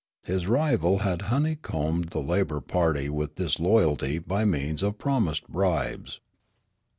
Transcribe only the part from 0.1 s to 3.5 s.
His rival had honeycombed the labour party with